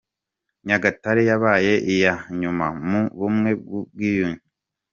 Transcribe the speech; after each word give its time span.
Nyagatare 0.65 1.21
yabaye 1.29 1.73
i 1.91 1.93
ya 2.01 2.13
nyuma 2.39 2.65
mu 2.89 3.01
bumwe 3.19 3.49
n’Ubwiyunge. 3.65 4.43